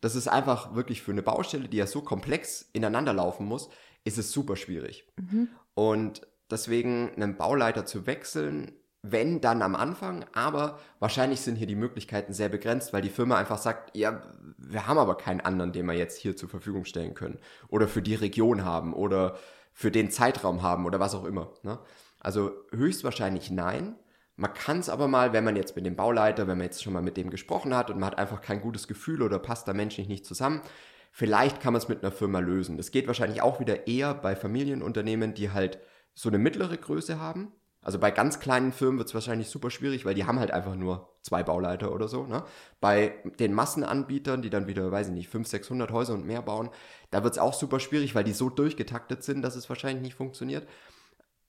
das 0.00 0.14
ist 0.14 0.28
einfach 0.28 0.74
wirklich 0.74 1.02
für 1.02 1.10
eine 1.10 1.22
Baustelle, 1.22 1.68
die 1.68 1.76
ja 1.76 1.86
so 1.86 2.02
komplex 2.02 2.68
ineinander 2.72 3.12
laufen 3.12 3.46
muss, 3.46 3.68
ist 4.04 4.16
es 4.16 4.30
super 4.32 4.56
schwierig. 4.56 5.06
Mhm. 5.16 5.48
Und 5.74 6.26
deswegen 6.50 7.10
einen 7.14 7.36
Bauleiter 7.36 7.84
zu 7.84 8.06
wechseln, 8.06 8.79
wenn 9.02 9.40
dann 9.40 9.62
am 9.62 9.74
Anfang, 9.74 10.26
aber 10.34 10.78
wahrscheinlich 10.98 11.40
sind 11.40 11.56
hier 11.56 11.66
die 11.66 11.74
Möglichkeiten 11.74 12.32
sehr 12.32 12.50
begrenzt, 12.50 12.92
weil 12.92 13.02
die 13.02 13.08
Firma 13.08 13.36
einfach 13.38 13.58
sagt, 13.58 13.96
ja, 13.96 14.22
wir 14.58 14.86
haben 14.86 14.98
aber 14.98 15.16
keinen 15.16 15.40
anderen, 15.40 15.72
den 15.72 15.86
wir 15.86 15.94
jetzt 15.94 16.18
hier 16.18 16.36
zur 16.36 16.48
Verfügung 16.48 16.84
stellen 16.84 17.14
können 17.14 17.38
oder 17.68 17.88
für 17.88 18.02
die 18.02 18.14
Region 18.14 18.64
haben 18.64 18.92
oder 18.92 19.38
für 19.72 19.90
den 19.90 20.10
Zeitraum 20.10 20.62
haben 20.62 20.84
oder 20.84 21.00
was 21.00 21.14
auch 21.14 21.24
immer. 21.24 21.52
Ne? 21.62 21.78
Also 22.18 22.52
höchstwahrscheinlich 22.72 23.50
nein. 23.50 23.96
Man 24.36 24.52
kann 24.52 24.78
es 24.80 24.88
aber 24.88 25.08
mal, 25.08 25.32
wenn 25.32 25.44
man 25.44 25.56
jetzt 25.56 25.76
mit 25.76 25.86
dem 25.86 25.96
Bauleiter, 25.96 26.46
wenn 26.46 26.58
man 26.58 26.66
jetzt 26.66 26.82
schon 26.82 26.92
mal 26.92 27.02
mit 27.02 27.16
dem 27.16 27.30
gesprochen 27.30 27.74
hat 27.74 27.90
und 27.90 27.98
man 27.98 28.10
hat 28.10 28.18
einfach 28.18 28.42
kein 28.42 28.60
gutes 28.60 28.88
Gefühl 28.88 29.22
oder 29.22 29.38
passt 29.38 29.68
da 29.68 29.72
menschlich 29.72 30.08
nicht 30.08 30.26
zusammen, 30.26 30.60
vielleicht 31.10 31.60
kann 31.60 31.72
man 31.72 31.80
es 31.80 31.88
mit 31.88 32.02
einer 32.02 32.12
Firma 32.12 32.40
lösen. 32.40 32.76
Das 32.76 32.90
geht 32.90 33.06
wahrscheinlich 33.06 33.42
auch 33.42 33.60
wieder 33.60 33.86
eher 33.86 34.14
bei 34.14 34.36
Familienunternehmen, 34.36 35.34
die 35.34 35.50
halt 35.50 35.78
so 36.14 36.28
eine 36.28 36.38
mittlere 36.38 36.76
Größe 36.76 37.18
haben. 37.18 37.52
Also 37.82 37.98
bei 37.98 38.10
ganz 38.10 38.40
kleinen 38.40 38.72
Firmen 38.72 38.98
wird 38.98 39.08
es 39.08 39.14
wahrscheinlich 39.14 39.48
super 39.48 39.70
schwierig, 39.70 40.04
weil 40.04 40.14
die 40.14 40.26
haben 40.26 40.38
halt 40.38 40.50
einfach 40.50 40.74
nur 40.74 41.08
zwei 41.22 41.42
Bauleiter 41.42 41.92
oder 41.92 42.08
so. 42.08 42.26
Ne? 42.26 42.44
Bei 42.80 43.14
den 43.38 43.54
Massenanbietern, 43.54 44.42
die 44.42 44.50
dann 44.50 44.66
wieder, 44.66 44.92
weiß 44.92 45.08
ich 45.08 45.14
nicht, 45.14 45.28
500, 45.28 45.50
600 45.50 45.90
Häuser 45.90 46.14
und 46.14 46.26
mehr 46.26 46.42
bauen, 46.42 46.70
da 47.10 47.24
wird 47.24 47.34
es 47.34 47.38
auch 47.38 47.54
super 47.54 47.80
schwierig, 47.80 48.14
weil 48.14 48.24
die 48.24 48.34
so 48.34 48.50
durchgetaktet 48.50 49.22
sind, 49.22 49.42
dass 49.42 49.56
es 49.56 49.68
wahrscheinlich 49.68 50.02
nicht 50.02 50.14
funktioniert 50.14 50.66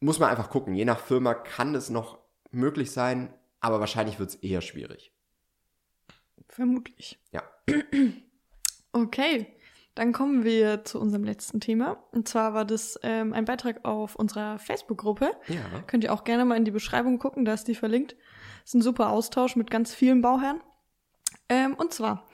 muss 0.01 0.19
man 0.19 0.29
einfach 0.29 0.49
gucken. 0.49 0.75
Je 0.75 0.85
nach 0.85 0.99
Firma 0.99 1.33
kann 1.33 1.73
es 1.75 1.89
noch 1.89 2.19
möglich 2.51 2.91
sein, 2.91 3.33
aber 3.61 3.79
wahrscheinlich 3.79 4.19
wird 4.19 4.31
es 4.31 4.35
eher 4.35 4.61
schwierig. 4.61 5.13
Vermutlich. 6.49 7.17
Ja. 7.31 7.43
Okay, 8.93 9.47
dann 9.95 10.13
kommen 10.13 10.43
wir 10.45 10.85
zu 10.85 10.99
unserem 10.99 11.23
letzten 11.23 11.59
Thema. 11.59 12.03
Und 12.11 12.27
zwar 12.27 12.53
war 12.53 12.65
das 12.65 12.99
ähm, 13.03 13.33
ein 13.33 13.45
Beitrag 13.45 13.83
auf 13.83 14.15
unserer 14.15 14.57
Facebook-Gruppe. 14.57 15.31
Ja. 15.47 15.81
Könnt 15.87 16.03
ihr 16.03 16.13
auch 16.13 16.23
gerne 16.23 16.45
mal 16.45 16.55
in 16.55 16.65
die 16.65 16.71
Beschreibung 16.71 17.19
gucken, 17.19 17.43
da 17.43 17.53
ist 17.53 17.67
die 17.67 17.75
verlinkt. 17.75 18.15
Ist 18.63 18.75
ein 18.75 18.81
super 18.81 19.09
Austausch 19.09 19.55
mit 19.55 19.69
ganz 19.69 19.93
vielen 19.93 20.21
Bauherren. 20.21 20.61
Ähm, 21.49 21.73
und 21.75 21.93
zwar, 21.93 22.25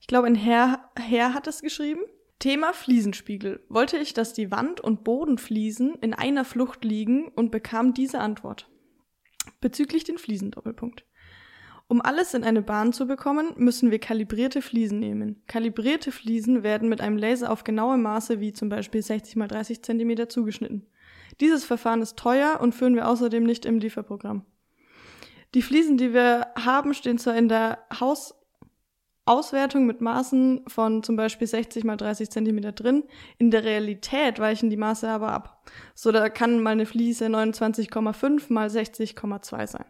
ich 0.00 0.06
glaube, 0.06 0.28
ein 0.28 0.36
Herr, 0.36 0.90
Herr 0.96 1.34
hat 1.34 1.46
es 1.48 1.62
geschrieben. 1.62 2.02
Thema 2.38 2.72
Fliesenspiegel. 2.72 3.64
Wollte 3.68 3.96
ich, 3.96 4.12
dass 4.12 4.32
die 4.32 4.50
Wand- 4.50 4.80
und 4.80 5.02
Bodenfliesen 5.02 5.94
in 5.94 6.14
einer 6.14 6.44
Flucht 6.44 6.84
liegen 6.84 7.28
und 7.28 7.50
bekam 7.50 7.94
diese 7.94 8.20
Antwort. 8.20 8.68
Bezüglich 9.60 10.04
den 10.04 10.18
Fliesendoppelpunkt. 10.18 11.04
Um 11.86 12.00
alles 12.00 12.32
in 12.32 12.44
eine 12.44 12.62
Bahn 12.62 12.92
zu 12.92 13.06
bekommen, 13.06 13.52
müssen 13.56 13.90
wir 13.90 13.98
kalibrierte 13.98 14.62
Fliesen 14.62 14.98
nehmen. 14.98 15.42
Kalibrierte 15.46 16.12
Fliesen 16.12 16.62
werden 16.62 16.88
mit 16.88 17.00
einem 17.00 17.18
Laser 17.18 17.52
auf 17.52 17.62
genaue 17.62 17.98
Maße 17.98 18.40
wie 18.40 18.52
zum 18.52 18.68
Beispiel 18.70 19.02
60 19.02 19.36
x 19.36 19.48
30 19.48 19.82
cm 19.82 20.28
zugeschnitten. 20.28 20.86
Dieses 21.40 21.64
Verfahren 21.64 22.00
ist 22.00 22.16
teuer 22.16 22.58
und 22.60 22.74
führen 22.74 22.94
wir 22.94 23.08
außerdem 23.08 23.44
nicht 23.44 23.66
im 23.66 23.78
Lieferprogramm. 23.78 24.46
Die 25.54 25.62
Fliesen, 25.62 25.98
die 25.98 26.12
wir 26.14 26.48
haben, 26.56 26.94
stehen 26.94 27.18
zwar 27.18 27.36
in 27.36 27.48
der 27.48 27.78
Haus 28.00 28.34
Auswertung 29.26 29.86
mit 29.86 30.02
Maßen 30.02 30.64
von 30.66 31.02
zum 31.02 31.16
Beispiel 31.16 31.46
60 31.46 31.84
mal 31.84 31.96
30 31.96 32.30
Zentimeter 32.30 32.72
drin. 32.72 33.04
In 33.38 33.50
der 33.50 33.64
Realität 33.64 34.38
weichen 34.38 34.68
die 34.68 34.76
Maße 34.76 35.08
aber 35.08 35.32
ab. 35.32 35.62
So, 35.94 36.12
da 36.12 36.28
kann 36.28 36.62
mal 36.62 36.72
eine 36.72 36.84
Fliese 36.84 37.26
29,5 37.26 38.52
mal 38.52 38.68
60,2 38.68 39.66
sein. 39.66 39.86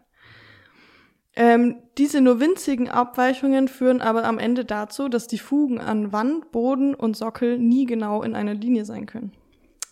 Ähm, 1.35 1.81
diese 1.97 2.21
nur 2.21 2.39
winzigen 2.39 2.89
Abweichungen 2.89 3.67
führen 3.67 4.01
aber 4.01 4.23
am 4.23 4.39
Ende 4.39 4.63
dazu, 4.63 5.09
dass 5.09 5.27
die 5.27 5.37
Fugen 5.37 5.81
an 5.81 6.13
Wand, 6.13 6.51
Boden 6.51 6.95
und 6.95 7.17
Sockel 7.17 7.59
nie 7.59 7.85
genau 7.85 8.23
in 8.23 8.35
einer 8.35 8.53
Linie 8.53 8.85
sein 8.85 9.05
können. 9.05 9.33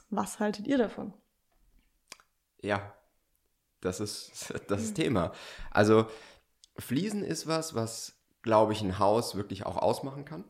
Was 0.10 0.40
haltet 0.40 0.68
ihr 0.68 0.78
davon? 0.78 1.14
Ja, 2.62 2.94
das 3.82 4.00
ist 4.00 4.54
das 4.68 4.84
ist 4.84 4.94
Thema. 4.96 5.34
Also 5.72 6.06
Fliesen 6.78 7.24
ist 7.24 7.46
was, 7.46 7.76
was 7.76 8.24
glaube 8.42 8.74
ich, 8.74 8.82
ein 8.82 9.00
Haus 9.00 9.36
wirklich 9.36 9.66
auch 9.66 9.78
ausmachen 9.78 10.26
kann. 10.26 10.44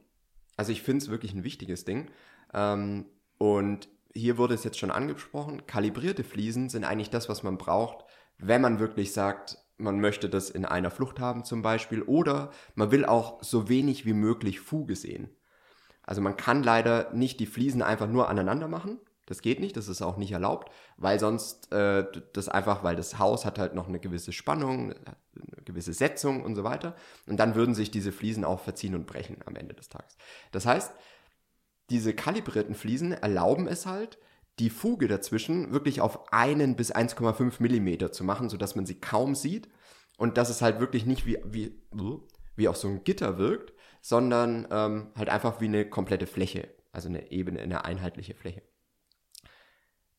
Also 0.57 0.71
ich 0.71 0.81
finde 0.81 1.03
es 1.03 1.09
wirklich 1.09 1.33
ein 1.33 1.43
wichtiges 1.43 1.85
Ding. 1.85 2.11
Ähm, 2.53 3.05
und 3.37 3.87
hier 4.13 4.37
wurde 4.37 4.53
es 4.53 4.63
jetzt 4.63 4.77
schon 4.77 4.91
angesprochen, 4.91 5.65
kalibrierte 5.65 6.23
Fliesen 6.23 6.69
sind 6.69 6.83
eigentlich 6.83 7.09
das, 7.09 7.29
was 7.29 7.43
man 7.43 7.57
braucht, 7.57 8.05
wenn 8.37 8.61
man 8.61 8.79
wirklich 8.79 9.13
sagt, 9.13 9.57
man 9.77 9.99
möchte 9.99 10.29
das 10.29 10.49
in 10.49 10.65
einer 10.65 10.91
Flucht 10.91 11.19
haben 11.19 11.43
zum 11.43 11.61
Beispiel 11.61 12.01
oder 12.01 12.51
man 12.75 12.91
will 12.91 13.05
auch 13.05 13.43
so 13.43 13.69
wenig 13.69 14.05
wie 14.05 14.13
möglich 14.13 14.59
Fuge 14.59 14.95
sehen. 14.95 15.35
Also 16.03 16.21
man 16.21 16.37
kann 16.37 16.63
leider 16.63 17.11
nicht 17.13 17.39
die 17.39 17.45
Fliesen 17.45 17.81
einfach 17.81 18.07
nur 18.07 18.29
aneinander 18.29 18.67
machen, 18.67 18.99
das 19.25 19.41
geht 19.41 19.59
nicht, 19.59 19.77
das 19.77 19.87
ist 19.87 20.01
auch 20.01 20.17
nicht 20.17 20.31
erlaubt, 20.33 20.71
weil 20.97 21.19
sonst 21.19 21.71
äh, 21.71 22.05
das 22.33 22.49
einfach, 22.49 22.83
weil 22.83 22.95
das 22.95 23.19
Haus 23.19 23.45
hat 23.45 23.57
halt 23.57 23.73
noch 23.73 23.87
eine 23.87 23.99
gewisse 23.99 24.33
Spannung, 24.33 24.93
eine 24.93 25.63
gewisse 25.63 25.93
Setzung 25.93 26.43
und 26.43 26.55
so 26.55 26.63
weiter. 26.63 26.95
Und 27.25 27.37
dann 27.39 27.55
würden 27.55 27.73
sich 27.73 27.89
diese 27.89 28.11
Fliesen 28.11 28.43
auch 28.43 28.59
verziehen 28.59 28.95
und 28.95 29.07
brechen 29.07 29.37
am 29.45 29.55
Ende 29.55 29.75
des 29.75 29.87
Tages. 29.87 30.17
Das 30.51 30.65
heißt, 30.65 30.93
diese 31.89 32.13
kalibrierten 32.13 32.75
Fliesen 32.75 33.13
erlauben 33.13 33.67
es 33.67 33.85
halt, 33.85 34.17
die 34.59 34.69
Fuge 34.69 35.07
dazwischen 35.07 35.71
wirklich 35.71 36.01
auf 36.01 36.31
einen 36.31 36.75
bis 36.75 36.93
1,5 36.93 37.55
Millimeter 37.59 38.11
zu 38.11 38.23
machen, 38.23 38.49
sodass 38.49 38.75
man 38.75 38.85
sie 38.85 38.99
kaum 38.99 39.35
sieht 39.35 39.69
und 40.17 40.37
dass 40.37 40.49
es 40.49 40.61
halt 40.61 40.79
wirklich 40.79 41.05
nicht 41.05 41.25
wie, 41.25 41.39
wie, 41.45 41.79
wie 42.55 42.67
auf 42.67 42.77
so 42.77 42.87
ein 42.87 43.03
Gitter 43.03 43.37
wirkt, 43.37 43.73
sondern 44.01 44.67
ähm, 44.69 45.11
halt 45.15 45.29
einfach 45.29 45.59
wie 45.59 45.65
eine 45.65 45.89
komplette 45.89 46.27
Fläche, 46.27 46.69
also 46.91 47.09
eine 47.09 47.31
Ebene, 47.31 47.61
eine 47.61 47.85
einheitliche 47.85 48.35
Fläche. 48.35 48.61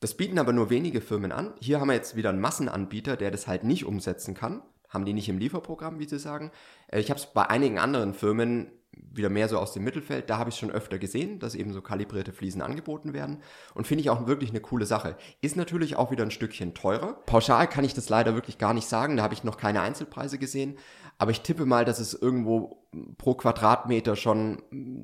Das 0.00 0.16
bieten 0.16 0.38
aber 0.38 0.52
nur 0.52 0.68
wenige 0.68 1.00
Firmen 1.00 1.32
an. 1.32 1.54
Hier 1.60 1.80
haben 1.80 1.88
wir 1.88 1.94
jetzt 1.94 2.16
wieder 2.16 2.30
einen 2.30 2.40
Massenanbieter, 2.40 3.16
der 3.16 3.30
das 3.30 3.46
halt 3.46 3.64
nicht 3.64 3.84
umsetzen 3.86 4.34
kann. 4.34 4.62
Haben 4.88 5.06
die 5.06 5.12
nicht 5.12 5.28
im 5.28 5.38
Lieferprogramm, 5.38 5.98
wie 5.98 6.08
sie 6.08 6.18
sagen. 6.18 6.50
Äh, 6.88 7.00
ich 7.00 7.10
habe 7.10 7.18
es 7.18 7.26
bei 7.26 7.48
einigen 7.48 7.78
anderen 7.78 8.14
Firmen 8.14 8.70
wieder 9.16 9.28
mehr 9.28 9.48
so 9.48 9.58
aus 9.58 9.72
dem 9.72 9.84
Mittelfeld, 9.84 10.30
da 10.30 10.38
habe 10.38 10.50
ich 10.50 10.56
schon 10.56 10.70
öfter 10.70 10.98
gesehen, 10.98 11.38
dass 11.38 11.54
eben 11.54 11.72
so 11.72 11.82
kalibrierte 11.82 12.32
Fliesen 12.32 12.62
angeboten 12.62 13.12
werden 13.12 13.42
und 13.74 13.86
finde 13.86 14.02
ich 14.02 14.10
auch 14.10 14.26
wirklich 14.26 14.50
eine 14.50 14.60
coole 14.60 14.86
Sache. 14.86 15.16
Ist 15.40 15.56
natürlich 15.56 15.96
auch 15.96 16.10
wieder 16.10 16.24
ein 16.24 16.30
Stückchen 16.30 16.74
teurer. 16.74 17.14
Pauschal 17.26 17.68
kann 17.68 17.84
ich 17.84 17.94
das 17.94 18.08
leider 18.08 18.34
wirklich 18.34 18.58
gar 18.58 18.74
nicht 18.74 18.88
sagen, 18.88 19.16
da 19.16 19.22
habe 19.22 19.34
ich 19.34 19.44
noch 19.44 19.56
keine 19.56 19.80
Einzelpreise 19.80 20.38
gesehen, 20.38 20.76
aber 21.18 21.30
ich 21.30 21.42
tippe 21.42 21.66
mal, 21.66 21.84
dass 21.84 22.00
es 22.00 22.14
irgendwo 22.14 22.84
pro 23.18 23.34
Quadratmeter 23.34 24.16
schon 24.16 24.62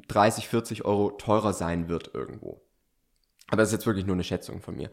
30, 0.08 0.48
40 0.48 0.84
Euro 0.84 1.10
teurer 1.12 1.52
sein 1.52 1.88
wird 1.88 2.12
irgendwo. 2.14 2.60
Aber 3.50 3.58
das 3.58 3.68
ist 3.68 3.74
jetzt 3.74 3.86
wirklich 3.86 4.06
nur 4.06 4.14
eine 4.14 4.24
Schätzung 4.24 4.60
von 4.60 4.76
mir. 4.76 4.90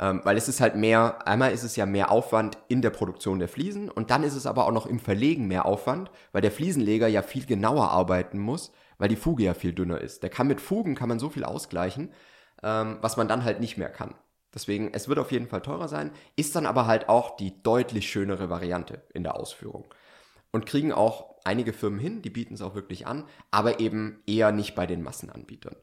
Ähm, 0.00 0.22
weil 0.24 0.36
es 0.36 0.48
ist 0.48 0.60
halt 0.60 0.76
mehr, 0.76 1.26
einmal 1.26 1.52
ist 1.52 1.62
es 1.62 1.76
ja 1.76 1.86
mehr 1.86 2.10
Aufwand 2.10 2.58
in 2.68 2.82
der 2.82 2.90
Produktion 2.90 3.38
der 3.38 3.48
Fliesen 3.48 3.90
und 3.90 4.10
dann 4.10 4.22
ist 4.22 4.34
es 4.34 4.46
aber 4.46 4.66
auch 4.66 4.72
noch 4.72 4.86
im 4.86 4.98
Verlegen 4.98 5.46
mehr 5.46 5.66
Aufwand, 5.66 6.10
weil 6.32 6.42
der 6.42 6.52
Fliesenleger 6.52 7.08
ja 7.08 7.22
viel 7.22 7.44
genauer 7.46 7.90
arbeiten 7.90 8.38
muss, 8.38 8.72
weil 8.96 9.08
die 9.08 9.16
Fuge 9.16 9.44
ja 9.44 9.54
viel 9.54 9.72
dünner 9.72 10.00
ist. 10.00 10.22
Der 10.22 10.30
kann 10.30 10.46
mit 10.46 10.60
Fugen 10.60 10.94
kann 10.94 11.08
man 11.08 11.18
so 11.18 11.28
viel 11.28 11.44
ausgleichen, 11.44 12.12
ähm, 12.62 12.98
was 13.00 13.16
man 13.16 13.28
dann 13.28 13.44
halt 13.44 13.60
nicht 13.60 13.76
mehr 13.76 13.90
kann. 13.90 14.14
Deswegen, 14.54 14.94
es 14.94 15.08
wird 15.08 15.18
auf 15.18 15.30
jeden 15.30 15.48
Fall 15.48 15.60
teurer 15.60 15.88
sein, 15.88 16.10
ist 16.36 16.56
dann 16.56 16.66
aber 16.66 16.86
halt 16.86 17.08
auch 17.08 17.36
die 17.36 17.62
deutlich 17.62 18.10
schönere 18.10 18.48
Variante 18.48 19.02
in 19.12 19.22
der 19.22 19.36
Ausführung. 19.36 19.92
Und 20.50 20.64
kriegen 20.64 20.92
auch 20.92 21.36
einige 21.44 21.74
Firmen 21.74 21.98
hin, 21.98 22.22
die 22.22 22.30
bieten 22.30 22.54
es 22.54 22.62
auch 22.62 22.74
wirklich 22.74 23.06
an, 23.06 23.26
aber 23.50 23.80
eben 23.80 24.22
eher 24.26 24.50
nicht 24.50 24.74
bei 24.74 24.86
den 24.86 25.02
Massenanbietern. 25.02 25.76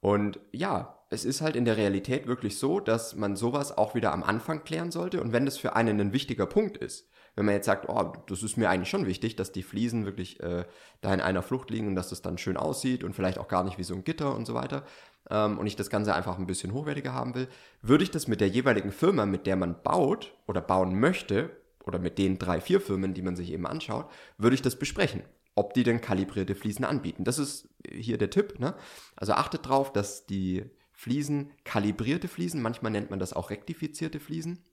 Und 0.00 0.40
ja, 0.52 0.95
es 1.08 1.24
ist 1.24 1.40
halt 1.40 1.56
in 1.56 1.64
der 1.64 1.76
Realität 1.76 2.26
wirklich 2.26 2.58
so, 2.58 2.80
dass 2.80 3.14
man 3.14 3.36
sowas 3.36 3.76
auch 3.76 3.94
wieder 3.94 4.12
am 4.12 4.22
Anfang 4.22 4.64
klären 4.64 4.90
sollte. 4.90 5.20
Und 5.20 5.32
wenn 5.32 5.44
das 5.44 5.56
für 5.56 5.76
einen 5.76 6.00
ein 6.00 6.12
wichtiger 6.12 6.46
Punkt 6.46 6.76
ist, 6.76 7.08
wenn 7.36 7.44
man 7.44 7.54
jetzt 7.54 7.66
sagt, 7.66 7.88
oh, 7.88 8.12
das 8.26 8.42
ist 8.42 8.56
mir 8.56 8.70
eigentlich 8.70 8.88
schon 8.88 9.06
wichtig, 9.06 9.36
dass 9.36 9.52
die 9.52 9.62
Fliesen 9.62 10.06
wirklich 10.06 10.40
äh, 10.40 10.64
da 11.02 11.12
in 11.12 11.20
einer 11.20 11.42
Flucht 11.42 11.70
liegen 11.70 11.86
und 11.86 11.94
dass 11.94 12.08
das 12.08 12.22
dann 12.22 12.38
schön 12.38 12.56
aussieht 12.56 13.04
und 13.04 13.14
vielleicht 13.14 13.38
auch 13.38 13.48
gar 13.48 13.62
nicht 13.62 13.78
wie 13.78 13.84
so 13.84 13.94
ein 13.94 14.04
Gitter 14.04 14.34
und 14.34 14.46
so 14.46 14.54
weiter, 14.54 14.84
ähm, 15.28 15.58
und 15.58 15.66
ich 15.66 15.76
das 15.76 15.90
Ganze 15.90 16.14
einfach 16.14 16.38
ein 16.38 16.46
bisschen 16.46 16.72
hochwertiger 16.72 17.12
haben 17.12 17.34
will, 17.34 17.48
würde 17.82 18.04
ich 18.04 18.10
das 18.10 18.26
mit 18.26 18.40
der 18.40 18.48
jeweiligen 18.48 18.90
Firma, 18.90 19.26
mit 19.26 19.46
der 19.46 19.56
man 19.56 19.82
baut 19.82 20.32
oder 20.46 20.62
bauen 20.62 20.98
möchte, 20.98 21.50
oder 21.84 22.00
mit 22.00 22.18
den 22.18 22.38
drei, 22.38 22.60
vier 22.60 22.80
Firmen, 22.80 23.14
die 23.14 23.22
man 23.22 23.36
sich 23.36 23.52
eben 23.52 23.66
anschaut, 23.66 24.10
würde 24.38 24.54
ich 24.54 24.62
das 24.62 24.76
besprechen 24.76 25.22
ob 25.56 25.72
die 25.72 25.82
denn 25.82 26.02
kalibrierte 26.02 26.54
Fliesen 26.54 26.84
anbieten. 26.84 27.24
Das 27.24 27.38
ist 27.38 27.68
hier 27.90 28.18
der 28.18 28.30
Tipp. 28.30 28.60
Ne? 28.60 28.74
Also 29.16 29.32
achtet 29.32 29.64
darauf, 29.64 29.90
dass 29.90 30.26
die 30.26 30.70
Fliesen 30.98 31.52
kalibrierte 31.62 32.26
Fliesen, 32.26 32.62
manchmal 32.62 32.90
nennt 32.90 33.10
man 33.10 33.18
das 33.18 33.34
auch 33.34 33.50
rektifizierte 33.50 34.18
Fliesen, 34.18 34.64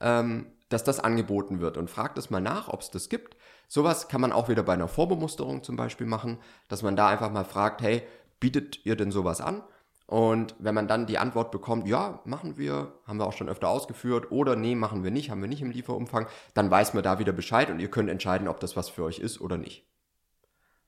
ähm, 0.00 0.46
dass 0.68 0.84
das 0.84 1.00
angeboten 1.00 1.60
wird. 1.60 1.76
Und 1.76 1.90
fragt 1.90 2.16
es 2.16 2.30
mal 2.30 2.40
nach, 2.40 2.68
ob 2.68 2.80
es 2.80 2.90
das 2.90 3.08
gibt. 3.08 3.36
Sowas 3.66 4.06
kann 4.06 4.20
man 4.20 4.30
auch 4.30 4.48
wieder 4.48 4.62
bei 4.62 4.72
einer 4.72 4.86
Vorbemusterung 4.86 5.64
zum 5.64 5.74
Beispiel 5.74 6.06
machen, 6.06 6.38
dass 6.68 6.82
man 6.82 6.94
da 6.94 7.08
einfach 7.08 7.32
mal 7.32 7.44
fragt, 7.44 7.82
hey, 7.82 8.04
bietet 8.38 8.86
ihr 8.86 8.94
denn 8.94 9.10
sowas 9.10 9.40
an? 9.40 9.64
Und 10.06 10.54
wenn 10.60 10.76
man 10.76 10.86
dann 10.86 11.06
die 11.06 11.18
Antwort 11.18 11.50
bekommt, 11.50 11.88
ja, 11.88 12.20
machen 12.24 12.56
wir, 12.56 12.94
haben 13.04 13.18
wir 13.18 13.26
auch 13.26 13.32
schon 13.32 13.48
öfter 13.48 13.68
ausgeführt, 13.68 14.30
oder 14.30 14.54
nee, 14.54 14.76
machen 14.76 15.02
wir 15.02 15.10
nicht, 15.10 15.30
haben 15.30 15.40
wir 15.40 15.48
nicht 15.48 15.62
im 15.62 15.72
Lieferumfang, 15.72 16.28
dann 16.54 16.70
weiß 16.70 16.94
man 16.94 17.02
da 17.02 17.18
wieder 17.18 17.32
Bescheid 17.32 17.68
und 17.68 17.80
ihr 17.80 17.90
könnt 17.90 18.10
entscheiden, 18.10 18.46
ob 18.46 18.60
das 18.60 18.76
was 18.76 18.88
für 18.88 19.02
euch 19.02 19.18
ist 19.18 19.40
oder 19.40 19.56
nicht. 19.56 19.89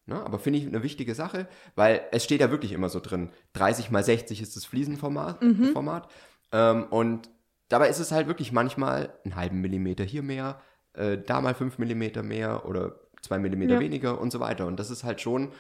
Ne? 0.07 0.21
Aber 0.21 0.39
finde 0.39 0.59
ich 0.59 0.67
eine 0.67 0.83
wichtige 0.83 1.15
Sache, 1.15 1.49
weil 1.75 2.03
es 2.11 2.25
steht 2.25 2.41
ja 2.41 2.51
wirklich 2.51 2.73
immer 2.73 2.89
so 2.89 3.01
drin, 3.01 3.31
30 3.53 3.91
mal 3.91 4.03
60 4.03 4.43
ist 4.43 4.57
das 4.57 4.65
Fliesenformat. 4.65 5.43
Mhm. 5.43 5.73
Format, 5.73 6.09
ähm, 6.53 6.85
und 6.85 7.31
dabei 7.69 7.89
ist 7.89 7.99
es 7.99 8.13
halt 8.13 8.29
wirklich 8.29 8.53
manchmal 8.53 9.19
einen 9.25 9.37
halben 9.37 9.61
Millimeter 9.61 10.05
hier 10.05 10.23
mehr, 10.23 10.61
äh, 10.93 11.19
da 11.19 11.41
mal 11.41 11.55
fünf 11.55 11.79
Millimeter 11.79 12.23
mehr 12.23 12.67
oder 12.67 13.01
zwei 13.23 13.39
Millimeter 13.39 13.75
ja. 13.75 13.81
weniger 13.81 14.21
und 14.21 14.31
so 14.31 14.41
weiter. 14.41 14.67
Und 14.67 14.79
das 14.79 14.91
ist 14.91 15.05
halt 15.05 15.21
schon 15.21 15.53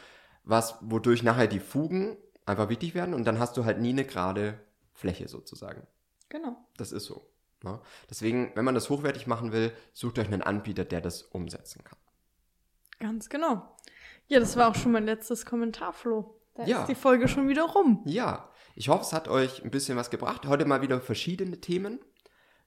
was, 0.44 0.76
wodurch 0.80 1.22
nachher 1.22 1.46
die 1.46 1.61
Fugen 1.61 2.16
einfach 2.44 2.68
wichtig 2.68 2.94
werden 2.94 3.14
und 3.14 3.25
dann 3.25 3.38
hast 3.38 3.56
du 3.56 3.64
halt 3.64 3.80
nie 3.80 3.90
eine 3.90 4.04
gerade 4.04 4.61
Fläche 4.92 5.28
sozusagen. 5.28 5.87
Genau. 6.28 6.56
Das 6.76 6.92
ist 6.92 7.04
so. 7.04 7.30
Ne? 7.62 7.80
Deswegen, 8.11 8.50
wenn 8.54 8.64
man 8.64 8.75
das 8.75 8.90
hochwertig 8.90 9.26
machen 9.26 9.52
will, 9.52 9.72
sucht 9.92 10.18
euch 10.18 10.26
einen 10.26 10.42
Anbieter, 10.42 10.84
der 10.84 11.00
das 11.00 11.22
umsetzen 11.22 11.84
kann. 11.84 11.99
Ganz 12.99 13.28
genau. 13.28 13.76
Ja, 14.32 14.40
das 14.40 14.56
war 14.56 14.70
auch 14.70 14.74
schon 14.74 14.92
mein 14.92 15.04
letztes 15.04 15.44
Kommentar, 15.44 15.92
Flo. 15.92 16.40
Da 16.54 16.64
ja. 16.64 16.80
ist 16.80 16.86
die 16.86 16.94
Folge 16.94 17.28
schon 17.28 17.48
wieder 17.48 17.64
rum. 17.64 18.00
Ja, 18.06 18.48
ich 18.74 18.88
hoffe, 18.88 19.02
es 19.02 19.12
hat 19.12 19.28
euch 19.28 19.62
ein 19.62 19.70
bisschen 19.70 19.98
was 19.98 20.08
gebracht. 20.08 20.46
Heute 20.46 20.64
mal 20.64 20.80
wieder 20.80 21.02
verschiedene 21.02 21.60
Themen. 21.60 21.98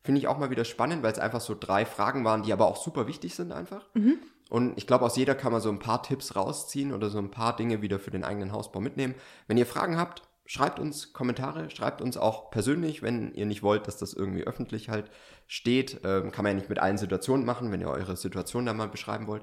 Finde 0.04 0.20
ich 0.20 0.28
auch 0.28 0.38
mal 0.38 0.52
wieder 0.52 0.64
spannend, 0.64 1.02
weil 1.02 1.12
es 1.12 1.18
einfach 1.18 1.42
so 1.42 1.58
drei 1.60 1.88
Fragen 1.88 2.24
waren, 2.24 2.44
die 2.44 2.54
aber 2.54 2.68
auch 2.68 2.78
super 2.78 3.08
wichtig 3.08 3.34
sind 3.34 3.52
einfach. 3.52 3.90
Mhm. 3.96 4.20
Und 4.52 4.78
ich 4.78 4.86
glaube, 4.86 5.06
aus 5.06 5.18
jeder 5.18 5.34
kann 5.34 5.52
man 5.52 5.60
so 5.60 5.70
ein 5.70 5.80
paar 5.80 6.04
Tipps 6.04 6.36
rausziehen 6.36 6.94
oder 6.94 7.10
so 7.10 7.18
ein 7.18 7.32
paar 7.32 7.56
Dinge 7.56 7.82
wieder 7.82 7.98
für 7.98 8.12
den 8.12 8.24
eigenen 8.24 8.52
Hausbau 8.52 8.80
mitnehmen. 8.80 9.16
Wenn 9.48 9.58
ihr 9.58 9.66
Fragen 9.66 9.98
habt, 9.98 10.22
schreibt 10.46 10.78
uns 10.78 11.14
Kommentare, 11.14 11.72
schreibt 11.72 12.00
uns 12.00 12.16
auch 12.16 12.52
persönlich, 12.52 13.02
wenn 13.02 13.34
ihr 13.34 13.48
nicht 13.48 13.64
wollt, 13.64 13.88
dass 13.88 13.98
das 13.98 14.14
irgendwie 14.14 14.44
öffentlich 14.44 14.90
halt 14.90 15.10
steht. 15.48 16.02
Ähm, 16.04 16.32
kann 16.32 16.44
man 16.44 16.52
ja 16.52 16.60
nicht 16.60 16.70
mit 16.70 16.78
allen 16.78 17.00
Situationen 17.00 17.44
machen, 17.44 17.72
wenn 17.72 17.82
ihr 17.82 17.90
eure 17.90 18.18
Situation 18.18 18.68
da 18.68 18.74
mal 18.74 18.88
beschreiben 18.88 19.26
wollt. 19.26 19.42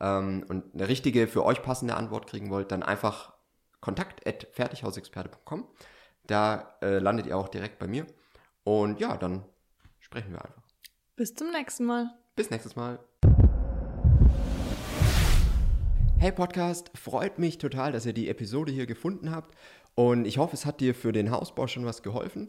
Ähm, 0.00 0.44
und 0.48 0.74
eine 0.74 0.88
richtige, 0.88 1.26
für 1.26 1.44
euch 1.44 1.62
passende 1.62 1.96
Antwort 1.96 2.26
kriegen 2.26 2.50
wollt, 2.50 2.72
dann 2.72 2.82
einfach 2.82 3.34
kontakt 3.80 4.26
at 4.26 4.48
fertighausexperte.com. 4.52 5.68
Da 6.26 6.76
äh, 6.80 6.98
landet 6.98 7.26
ihr 7.26 7.36
auch 7.36 7.48
direkt 7.48 7.78
bei 7.78 7.86
mir. 7.86 8.06
Und 8.64 9.00
ja, 9.00 9.16
dann 9.16 9.44
sprechen 9.98 10.32
wir 10.32 10.42
einfach. 10.44 10.62
Bis 11.16 11.34
zum 11.34 11.50
nächsten 11.50 11.84
Mal. 11.84 12.10
Bis 12.34 12.50
nächstes 12.50 12.76
Mal. 12.76 12.98
Hey 16.18 16.32
Podcast, 16.32 16.90
freut 16.96 17.38
mich 17.38 17.58
total, 17.58 17.92
dass 17.92 18.06
ihr 18.06 18.14
die 18.14 18.30
Episode 18.30 18.72
hier 18.72 18.86
gefunden 18.86 19.30
habt 19.30 19.54
und 19.94 20.26
ich 20.26 20.38
hoffe, 20.38 20.54
es 20.54 20.64
hat 20.64 20.80
dir 20.80 20.94
für 20.94 21.12
den 21.12 21.30
Hausbau 21.30 21.66
schon 21.66 21.84
was 21.84 22.02
geholfen. 22.02 22.48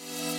you 0.00 0.31